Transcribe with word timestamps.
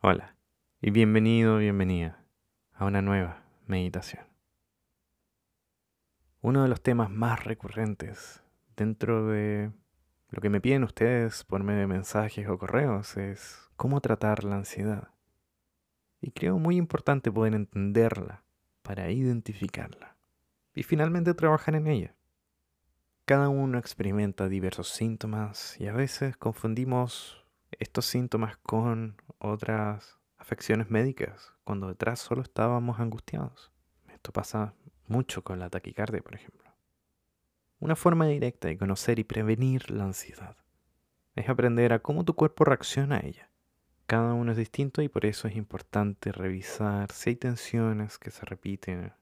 Hola 0.00 0.36
y 0.80 0.92
bienvenido, 0.92 1.58
bienvenida 1.58 2.24
a 2.72 2.84
una 2.84 3.02
nueva 3.02 3.42
meditación. 3.66 4.24
Uno 6.40 6.62
de 6.62 6.68
los 6.68 6.80
temas 6.80 7.10
más 7.10 7.42
recurrentes 7.42 8.40
dentro 8.76 9.26
de 9.26 9.72
lo 10.28 10.40
que 10.40 10.50
me 10.50 10.60
piden 10.60 10.84
ustedes 10.84 11.42
por 11.42 11.64
medio 11.64 11.80
de 11.80 11.86
mensajes 11.88 12.46
o 12.46 12.58
correos 12.58 13.16
es 13.16 13.58
cómo 13.74 14.00
tratar 14.00 14.44
la 14.44 14.54
ansiedad. 14.54 15.08
Y 16.20 16.30
creo 16.30 16.60
muy 16.60 16.76
importante 16.76 17.32
poder 17.32 17.56
entenderla 17.56 18.44
para 18.82 19.10
identificarla 19.10 20.16
y 20.74 20.84
finalmente 20.84 21.34
trabajar 21.34 21.74
en 21.74 21.88
ella. 21.88 22.14
Cada 23.24 23.48
uno 23.48 23.78
experimenta 23.78 24.48
diversos 24.48 24.90
síntomas 24.90 25.74
y 25.80 25.88
a 25.88 25.92
veces 25.92 26.36
confundimos 26.36 27.44
estos 27.72 28.06
síntomas 28.06 28.58
con 28.58 29.16
otras 29.38 30.18
afecciones 30.36 30.90
médicas 30.90 31.54
cuando 31.64 31.88
detrás 31.88 32.20
solo 32.20 32.42
estábamos 32.42 33.00
angustiados. 33.00 33.72
Esto 34.08 34.32
pasa 34.32 34.74
mucho 35.06 35.42
con 35.42 35.58
la 35.58 35.70
taquicardia, 35.70 36.22
por 36.22 36.34
ejemplo. 36.34 36.70
Una 37.80 37.96
forma 37.96 38.26
directa 38.26 38.68
de 38.68 38.76
conocer 38.76 39.18
y 39.18 39.24
prevenir 39.24 39.90
la 39.90 40.04
ansiedad 40.04 40.56
es 41.36 41.48
aprender 41.48 41.92
a 41.92 42.00
cómo 42.00 42.24
tu 42.24 42.34
cuerpo 42.34 42.64
reacciona 42.64 43.18
a 43.18 43.20
ella. 43.20 43.50
Cada 44.06 44.34
uno 44.34 44.52
es 44.52 44.58
distinto 44.58 45.02
y 45.02 45.08
por 45.08 45.26
eso 45.26 45.46
es 45.46 45.54
importante 45.54 46.32
revisar 46.32 47.12
si 47.12 47.30
hay 47.30 47.36
tensiones 47.36 48.18
que 48.18 48.30
se 48.30 48.44
repiten 48.46 49.12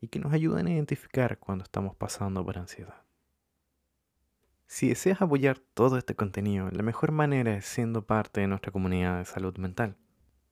y 0.00 0.08
que 0.08 0.18
nos 0.18 0.32
ayuden 0.32 0.66
a 0.66 0.72
identificar 0.72 1.38
cuando 1.38 1.64
estamos 1.64 1.94
pasando 1.94 2.44
por 2.44 2.58
ansiedad. 2.58 3.05
Si 4.68 4.88
deseas 4.88 5.22
apoyar 5.22 5.58
todo 5.58 5.96
este 5.96 6.16
contenido, 6.16 6.68
la 6.72 6.82
mejor 6.82 7.12
manera 7.12 7.56
es 7.56 7.64
siendo 7.66 8.04
parte 8.04 8.40
de 8.40 8.48
nuestra 8.48 8.72
comunidad 8.72 9.18
de 9.18 9.24
salud 9.24 9.56
mental. 9.58 9.96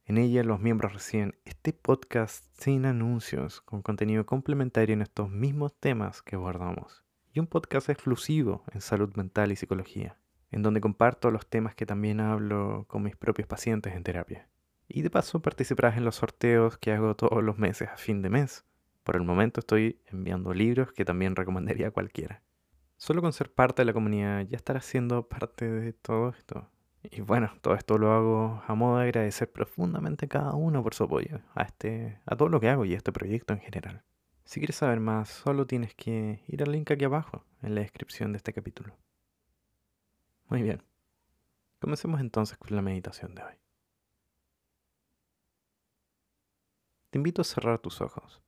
En 0.07 0.19
ella 0.19 0.45
los 0.45 0.61
miembros 0.61 0.93
reciben 0.93 1.35
este 1.45 1.73
podcast 1.73 2.45
sin 2.59 2.87
anuncios, 2.87 3.61
con 3.63 3.83
contenido 3.83 4.25
complementario 4.25 4.93
en 4.93 5.03
estos 5.03 5.31
mismos 5.31 5.75
temas 5.81 6.23
que 6.23 6.37
abordamos, 6.37 7.03
y 7.33 7.41
un 7.41 7.49
podcast 7.49 7.89
exclusivo 7.89 8.63
en 8.73 8.83
salud 8.83 9.13
mental 9.17 9.51
y 9.51 9.57
psicología, 9.57 10.17
en 10.53 10.63
donde 10.63 10.81
comparto 10.81 11.33
los 11.33 11.49
temas 11.49 11.75
que 11.75 11.85
también 11.85 12.21
hablo 12.21 12.85
con 12.87 13.03
mis 13.03 13.17
propios 13.17 13.49
pacientes 13.49 13.95
en 13.95 14.05
terapia. 14.05 14.49
Y 14.87 15.03
de 15.03 15.11
paso 15.11 15.43
participarás 15.43 15.97
en 15.97 16.05
los 16.05 16.17
sorteos 16.17 16.79
que 16.79 16.93
hago 16.93 17.17
todos 17.17 17.43
los 17.43 17.59
meses 17.59 17.89
a 17.89 17.97
fin 17.97 18.23
de 18.23 18.31
mes. 18.31 18.65
Por 19.03 19.17
el 19.17 19.23
momento 19.23 19.59
estoy 19.59 20.01
enviando 20.07 20.55
libros 20.55 20.93
que 20.93 21.05
también 21.05 21.35
recomendaría 21.35 21.89
a 21.89 21.91
cualquiera. 21.91 22.43
Solo 23.05 23.21
con 23.21 23.35
ser 23.35 23.53
parte 23.53 23.83
de 23.83 23.85
la 23.85 23.93
comunidad 23.93 24.47
ya 24.47 24.57
estarás 24.57 24.87
siendo 24.87 25.29
parte 25.29 25.71
de 25.71 25.93
todo 25.93 26.31
esto. 26.31 26.71
Y 27.03 27.21
bueno, 27.21 27.53
todo 27.61 27.75
esto 27.75 27.99
lo 27.99 28.13
hago 28.13 28.63
a 28.67 28.75
modo 28.75 28.97
de 28.97 29.05
agradecer 29.05 29.53
profundamente 29.53 30.25
a 30.25 30.29
cada 30.31 30.55
uno 30.55 30.83
por 30.83 30.95
su 30.95 31.05
apoyo, 31.05 31.43
a, 31.55 31.65
este, 31.65 32.19
a 32.25 32.35
todo 32.35 32.49
lo 32.49 32.61
que 32.61 32.71
hago 32.71 32.87
y 32.87 32.95
a 32.95 32.97
este 32.97 33.13
proyecto 33.13 33.53
en 33.53 33.61
general. 33.61 34.03
Si 34.47 34.59
quieres 34.59 34.77
saber 34.77 35.01
más, 35.01 35.29
solo 35.29 35.67
tienes 35.67 35.95
que 35.95 36.43
ir 36.49 36.63
al 36.63 36.73
link 36.73 36.91
aquí 36.93 37.05
abajo, 37.05 37.45
en 37.61 37.75
la 37.75 37.83
descripción 37.83 38.33
de 38.33 38.39
este 38.39 38.55
capítulo. 38.55 38.97
Muy 40.49 40.63
bien, 40.63 40.83
comencemos 41.81 42.23
entonces 42.23 42.57
con 42.57 42.75
la 42.75 42.81
meditación 42.81 43.35
de 43.35 43.43
hoy. 43.43 43.55
Te 47.11 47.19
invito 47.19 47.43
a 47.43 47.45
cerrar 47.45 47.81
tus 47.81 48.01
ojos, 48.01 48.41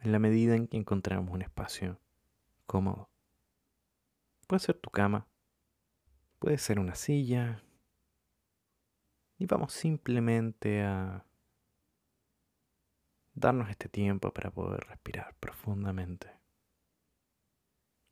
en 0.00 0.10
la 0.10 0.18
medida 0.18 0.56
en 0.56 0.66
que 0.66 0.76
encontramos 0.76 1.32
un 1.32 1.42
espacio 1.42 2.00
cómodo. 2.66 3.10
Puede 4.46 4.60
ser 4.60 4.78
tu 4.78 4.90
cama, 4.90 5.26
puede 6.38 6.58
ser 6.58 6.78
una 6.78 6.94
silla. 6.94 7.62
Y 9.38 9.46
vamos 9.46 9.72
simplemente 9.72 10.82
a 10.82 11.26
darnos 13.34 13.68
este 13.68 13.88
tiempo 13.88 14.32
para 14.32 14.50
poder 14.50 14.80
respirar 14.88 15.34
profundamente. 15.40 16.30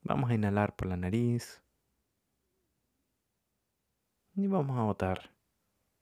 Vamos 0.03 0.31
a 0.31 0.35
inhalar 0.35 0.77
por 0.77 0.89
la 0.89 0.97
nariz 0.97 1.63
y 4.35 4.47
vamos 4.49 4.79
a 4.79 4.83
botar 4.83 5.31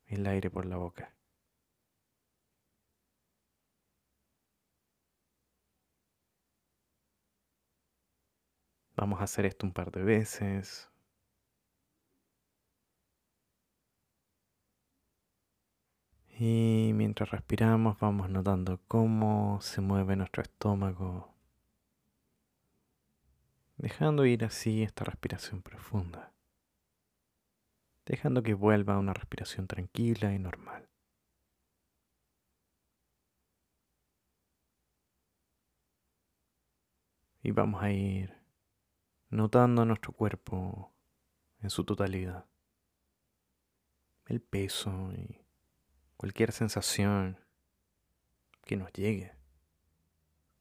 el 0.07 0.27
aire 0.27 0.51
por 0.51 0.67
la 0.67 0.77
boca. 0.77 1.15
Vamos 8.97 9.21
a 9.21 9.25
hacer 9.25 9.47
esto 9.47 9.67
un 9.67 9.73
par 9.73 9.91
de 9.91 10.03
veces. 10.03 10.91
Y 16.39 16.93
mientras 16.95 17.31
respiramos 17.31 17.99
vamos 18.01 18.29
notando 18.29 18.81
cómo 18.89 19.61
se 19.61 19.81
mueve 19.81 20.17
nuestro 20.17 20.43
estómago, 20.43 21.33
dejando 23.77 24.27
ir 24.27 24.45
así 24.45 24.83
esta 24.83 25.05
respiración 25.05 25.63
profunda, 25.63 26.33
dejando 28.07 28.43
que 28.43 28.55
vuelva 28.55 28.95
a 28.95 28.99
una 28.99 29.15
respiración 29.15 29.67
tranquila 29.69 30.35
y 30.35 30.39
normal. 30.39 30.89
Y 37.45 37.51
vamos 37.51 37.83
a 37.83 37.91
ir 37.91 38.42
notando 39.33 39.87
nuestro 39.87 40.13
cuerpo 40.13 40.93
en 41.63 41.71
su 41.71 41.85
totalidad. 41.85 42.45
El 44.27 44.43
peso 44.43 45.11
y 45.15 45.41
cualquier 46.19 46.53
sensación 46.53 47.39
que 48.61 48.77
nos 48.77 48.93
llegue, 48.93 49.33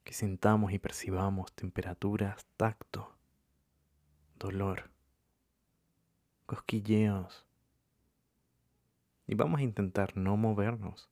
que 0.06 0.14
sintamos 0.14 0.72
y 0.72 0.80
percibamos 0.80 1.52
temperaturas, 1.52 2.46
tacto, 2.56 3.14
dolor, 4.40 4.90
cosquilleos. 6.46 7.46
Y 9.28 9.36
vamos 9.36 9.60
a 9.60 9.64
intentar 9.64 10.16
no 10.16 10.38
movernos. 10.38 11.10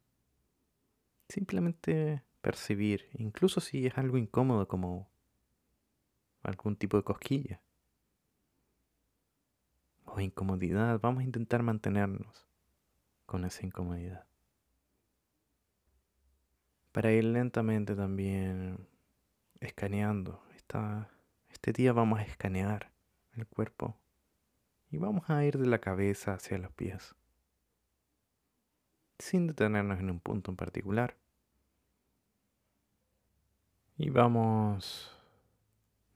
Simplemente 1.27 2.23
percibir, 2.39 3.09
incluso 3.13 3.59
si 3.59 3.85
es 3.85 3.97
algo 3.97 4.17
incómodo 4.17 4.69
como 4.69 5.11
algún 6.43 6.75
tipo 6.75 6.97
de 6.97 7.03
cosquilla 7.03 7.61
o 10.05 10.19
incomodidad, 10.19 10.99
vamos 10.99 11.21
a 11.21 11.25
intentar 11.25 11.63
mantenernos 11.63 12.47
con 13.25 13.45
esa 13.45 13.65
incomodidad. 13.65 14.25
Para 16.91 17.11
ir 17.11 17.23
lentamente 17.25 17.95
también 17.95 18.87
escaneando. 19.59 20.41
Esta, 20.55 21.09
este 21.49 21.73
día 21.73 21.93
vamos 21.93 22.19
a 22.19 22.23
escanear 22.23 22.91
el 23.33 23.45
cuerpo 23.47 23.97
y 24.91 24.97
vamos 24.97 25.29
a 25.29 25.43
ir 25.45 25.57
de 25.57 25.67
la 25.67 25.79
cabeza 25.79 26.33
hacia 26.33 26.57
los 26.57 26.71
pies, 26.71 27.15
sin 29.19 29.47
detenernos 29.47 29.99
en 29.99 30.09
un 30.09 30.19
punto 30.19 30.51
en 30.51 30.57
particular. 30.57 31.15
Y 33.97 34.09
vamos 34.09 35.18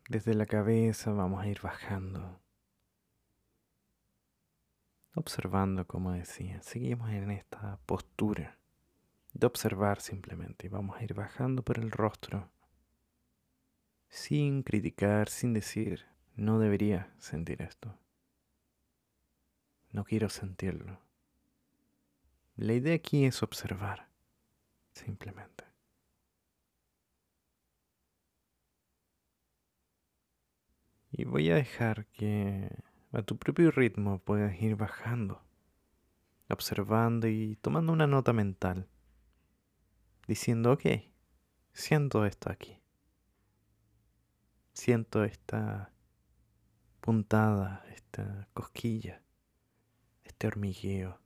desde 0.09 0.34
la 0.34 0.46
cabeza 0.46 1.12
vamos 1.12 1.41
a 1.41 1.47
ir 1.47 1.62
bajando. 1.62 2.40
Observando, 5.16 5.86
como 5.86 6.12
decía, 6.12 6.62
seguimos 6.64 7.09
en 7.12 7.31
esta 7.31 7.78
postura 7.86 8.58
de 9.34 9.47
observar 9.47 10.02
simplemente 10.02 10.69
vamos 10.69 10.97
a 10.97 11.03
ir 11.03 11.13
bajando 11.13 11.63
por 11.63 11.80
el 11.80 11.92
rostro 11.92 12.50
sin 14.13 14.62
criticar, 14.62 15.28
sin 15.28 15.53
decir, 15.53 16.06
no 16.36 16.59
debería 16.59 17.12
sentir 17.18 17.63
esto. 17.63 17.97
No 19.92 20.03
quiero 20.03 20.30
sentirlo. 20.30 21.00
La 22.56 22.74
idea 22.74 22.94
aquí 22.94 23.25
es 23.25 23.42
observar, 23.42 24.08
simplemente. 24.94 25.63
Y 31.15 31.25
voy 31.25 31.51
a 31.51 31.56
dejar 31.56 32.07
que 32.07 32.69
a 33.12 33.21
tu 33.21 33.38
propio 33.38 33.69
ritmo 33.69 34.18
puedas 34.18 34.60
ir 34.60 34.75
bajando, 34.75 35.44
observando 36.50 37.27
y 37.27 37.56
tomando 37.57 37.94
una 37.94 38.07
nota 38.07 38.33
mental, 38.33 38.88
diciendo, 40.27 40.71
ok, 40.71 40.86
siento 41.71 42.25
esto 42.25 42.51
aquí. 42.51 42.80
Siento 44.74 45.24
esta 45.24 45.94
puntada, 47.00 47.86
esta 47.94 48.48
cosquilla, 48.56 49.21
este 50.24 50.48
hormigueo, 50.48 51.19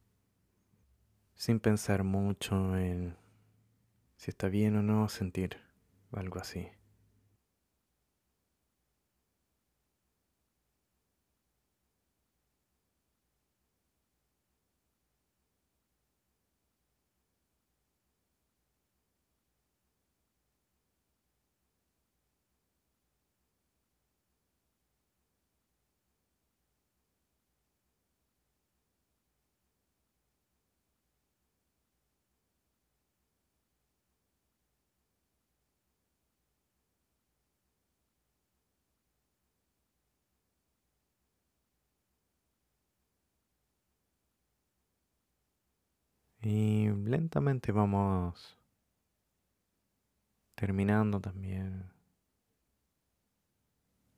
sin 1.33 1.61
pensar 1.61 2.03
mucho 2.03 2.75
en 2.75 3.15
si 4.17 4.31
está 4.31 4.49
bien 4.49 4.75
o 4.75 4.83
no 4.83 5.07
sentir 5.07 5.61
algo 6.11 6.39
así. 6.39 6.67
Y 46.49 46.87
lentamente 47.03 47.73
vamos 47.73 48.57
terminando 50.55 51.19
también. 51.19 51.91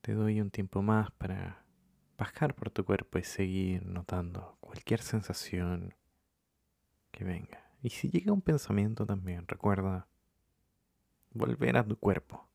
Te 0.01 0.13
doy 0.13 0.39
un 0.39 0.51
tiempo 0.51 0.83
más 0.83 1.09
para 1.09 1.65
bajar 2.19 2.53
por 2.53 2.69
tu 2.69 2.85
cuerpo 2.85 3.17
y 3.17 3.23
seguir 3.23 3.83
notando 3.83 4.59
cualquier 4.59 5.01
sensación 5.01 5.95
que 7.09 7.23
venga. 7.23 7.67
Y 7.81 7.89
si 7.89 8.11
llega 8.11 8.31
un 8.31 8.43
pensamiento 8.43 9.07
también, 9.07 9.47
recuerda 9.47 10.07
volver 11.31 11.77
a 11.77 11.83
tu 11.83 11.97
cuerpo, 11.97 12.47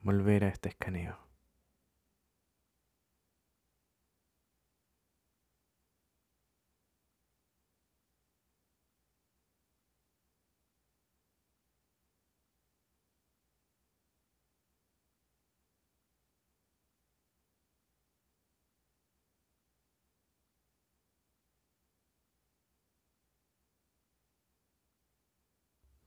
volver 0.00 0.44
a 0.44 0.48
este 0.48 0.70
escaneo. 0.70 1.29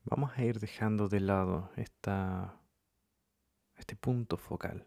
Vamos 0.03 0.31
a 0.38 0.44
ir 0.44 0.59
dejando 0.59 1.07
de 1.07 1.19
lado 1.19 1.71
esta, 1.75 2.59
este 3.75 3.95
punto 3.95 4.38
focal. 4.38 4.85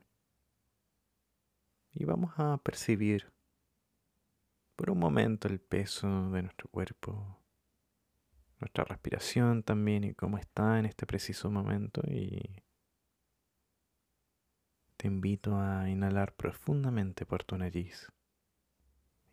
Y 1.92 2.04
vamos 2.04 2.32
a 2.36 2.58
percibir 2.58 3.32
por 4.76 4.90
un 4.90 4.98
momento 4.98 5.48
el 5.48 5.58
peso 5.58 6.30
de 6.30 6.42
nuestro 6.42 6.68
cuerpo, 6.68 7.38
nuestra 8.60 8.84
respiración 8.84 9.62
también 9.62 10.04
y 10.04 10.14
cómo 10.14 10.36
está 10.36 10.78
en 10.78 10.86
este 10.86 11.06
preciso 11.06 11.50
momento. 11.50 12.02
Y 12.06 12.62
te 14.98 15.08
invito 15.08 15.58
a 15.58 15.88
inhalar 15.88 16.34
profundamente 16.34 17.24
por 17.24 17.44
tu 17.44 17.56
nariz 17.56 18.12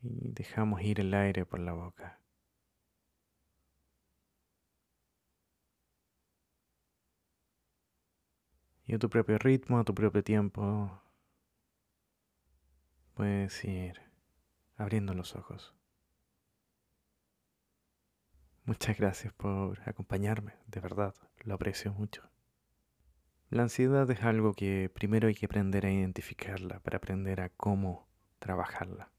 y 0.01 0.31
dejamos 0.31 0.81
ir 0.81 1.01
el 1.01 1.13
aire 1.13 1.45
por 1.45 1.59
la 1.59 1.73
boca. 1.73 2.22
A 8.93 8.99
tu 8.99 9.09
propio 9.09 9.39
ritmo, 9.39 9.79
a 9.79 9.83
tu 9.83 9.95
propio 9.95 10.23
tiempo, 10.23 11.01
puedes 13.15 13.65
ir 13.65 13.99
abriendo 14.77 15.15
los 15.15 15.35
ojos. 15.35 15.73
Muchas 18.65 18.95
gracias 18.95 19.33
por 19.33 19.81
acompañarme, 19.89 20.53
de 20.67 20.79
verdad, 20.79 21.15
lo 21.39 21.55
aprecio 21.55 21.91
mucho. 21.91 22.29
La 23.49 23.63
ansiedad 23.63 24.09
es 24.11 24.21
algo 24.21 24.53
que 24.53 24.91
primero 24.93 25.27
hay 25.27 25.33
que 25.33 25.47
aprender 25.47 25.87
a 25.87 25.91
identificarla 25.91 26.79
para 26.81 26.97
aprender 26.97 27.41
a 27.41 27.49
cómo 27.49 28.07
trabajarla. 28.37 29.11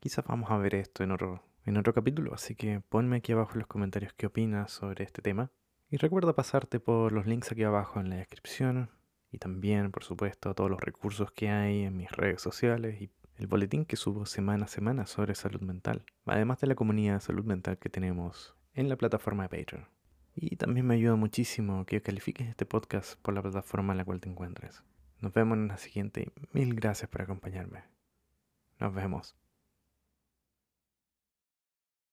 Quizás 0.00 0.26
vamos 0.26 0.50
a 0.50 0.58
ver 0.58 0.74
esto 0.74 1.04
en 1.04 1.10
otro, 1.10 1.42
en 1.64 1.78
otro 1.78 1.94
capítulo, 1.94 2.34
así 2.34 2.54
que 2.54 2.80
ponme 2.80 3.16
aquí 3.16 3.32
abajo 3.32 3.52
en 3.54 3.60
los 3.60 3.68
comentarios 3.68 4.12
qué 4.12 4.26
opinas 4.26 4.72
sobre 4.72 5.04
este 5.04 5.22
tema. 5.22 5.50
Y 5.88 5.96
recuerda 5.96 6.34
pasarte 6.34 6.80
por 6.80 7.12
los 7.12 7.24
links 7.24 7.50
aquí 7.50 7.62
abajo 7.62 7.98
en 7.98 8.10
la 8.10 8.16
descripción 8.16 8.90
y 9.32 9.38
también, 9.38 9.90
por 9.90 10.04
supuesto, 10.04 10.54
todos 10.54 10.70
los 10.70 10.80
recursos 10.80 11.32
que 11.32 11.48
hay 11.48 11.84
en 11.84 11.96
mis 11.96 12.12
redes 12.12 12.42
sociales 12.42 13.00
y 13.00 13.10
el 13.36 13.46
boletín 13.46 13.86
que 13.86 13.96
subo 13.96 14.26
semana 14.26 14.66
a 14.66 14.68
semana 14.68 15.06
sobre 15.06 15.34
salud 15.34 15.62
mental, 15.62 16.04
además 16.26 16.60
de 16.60 16.66
la 16.66 16.74
comunidad 16.74 17.14
de 17.14 17.20
salud 17.20 17.44
mental 17.44 17.78
que 17.78 17.88
tenemos 17.88 18.54
en 18.74 18.90
la 18.90 18.96
plataforma 18.96 19.48
de 19.48 19.58
Patreon. 19.58 19.88
Y 20.34 20.56
también 20.56 20.86
me 20.86 20.94
ayuda 20.94 21.16
muchísimo 21.16 21.84
que 21.86 22.02
califiques 22.02 22.48
este 22.48 22.66
podcast 22.66 23.18
por 23.20 23.34
la 23.34 23.42
plataforma 23.42 23.94
en 23.94 23.98
la 23.98 24.04
cual 24.04 24.20
te 24.20 24.28
encuentres. 24.28 24.82
Nos 25.20 25.32
vemos 25.32 25.56
en 25.56 25.68
la 25.68 25.78
siguiente 25.78 26.30
mil 26.52 26.74
gracias 26.74 27.10
por 27.10 27.22
acompañarme. 27.22 27.84
Nos 28.78 28.94
vemos. 28.94 29.41